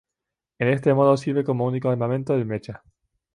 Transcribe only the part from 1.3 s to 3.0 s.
como único armamento del mecha.